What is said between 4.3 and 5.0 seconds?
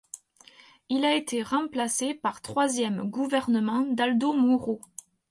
Moro.